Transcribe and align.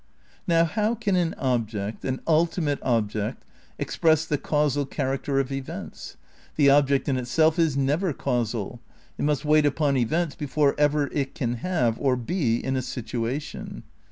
Now 0.47 0.65
how 0.65 0.95
can 0.95 1.15
an 1.15 1.35
object, 1.37 2.03
an 2.05 2.21
ultimate 2.25 2.79
object, 2.81 3.45
"express 3.77 4.25
the 4.25 4.39
causal 4.39 4.83
character 4.87 5.39
of 5.39 5.51
events?" 5.51 6.17
The 6.55 6.71
object 6.71 7.07
in 7.07 7.17
itself 7.17 7.59
is 7.59 7.77
never 7.77 8.11
causal. 8.11 8.81
It 9.19 9.25
must 9.25 9.45
wait 9.45 9.63
upon 9.67 9.97
events 9.97 10.33
before 10.33 10.73
ever 10.79 11.05
it 11.13 11.35
can 11.35 11.53
have 11.57 11.99
or 11.99 12.15
be 12.15 12.55
in 12.65 12.75
a" 12.75 12.81
situation. 12.97 13.83